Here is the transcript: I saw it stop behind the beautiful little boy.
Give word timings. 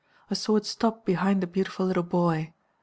I 0.31 0.33
saw 0.33 0.55
it 0.55 0.65
stop 0.65 1.05
behind 1.05 1.41
the 1.41 1.45
beautiful 1.45 1.85
little 1.85 2.01
boy. 2.01 2.53